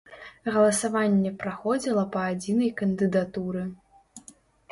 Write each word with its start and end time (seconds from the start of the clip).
Галасаванне 0.53 1.31
праходзіла 1.43 2.05
па 2.15 2.23
адзінай 2.31 2.71
кандыдатуры. 2.79 3.61